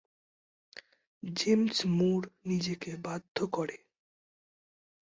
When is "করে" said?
3.47-3.77